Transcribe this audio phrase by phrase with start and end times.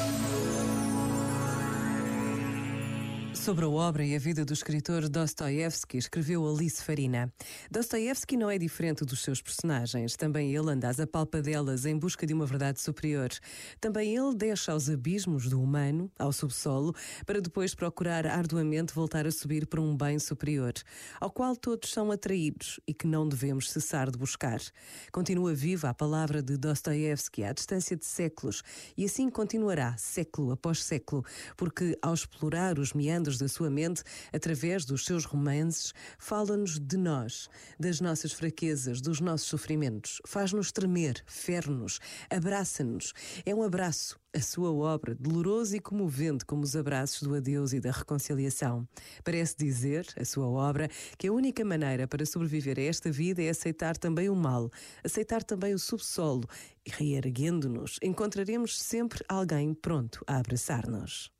[0.00, 0.49] you
[3.40, 7.32] Sobre a obra e a vida do escritor Dostoiévski, escreveu Alice Farina.
[7.70, 10.14] Dostoiévski não é diferente dos seus personagens.
[10.14, 13.30] Também ele anda às apalpadelas em busca de uma verdade superior.
[13.80, 16.94] Também ele deixa aos abismos do humano, ao subsolo,
[17.24, 20.74] para depois procurar arduamente voltar a subir para um bem superior,
[21.18, 24.60] ao qual todos são atraídos e que não devemos cessar de buscar.
[25.10, 28.62] Continua viva a palavra de Dostoiévski à distância de séculos
[28.98, 31.24] e assim continuará, século após século,
[31.56, 34.02] porque ao explorar os meandros da sua mente,
[34.32, 37.48] através dos seus romances, fala-nos de nós,
[37.78, 41.98] das nossas fraquezas, dos nossos sofrimentos, faz-nos tremer, fere-nos,
[42.30, 43.12] abraça-nos.
[43.44, 47.80] É um abraço, a sua obra, doloroso e comovente como os abraços do adeus e
[47.80, 48.86] da reconciliação.
[49.24, 50.88] Parece dizer, a sua obra,
[51.18, 54.70] que a única maneira para sobreviver a esta vida é aceitar também o mal,
[55.04, 56.44] aceitar também o subsolo
[56.86, 61.39] e reerguendo-nos, encontraremos sempre alguém pronto a abraçar-nos.